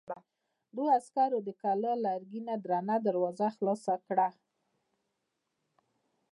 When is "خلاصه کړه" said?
3.55-4.27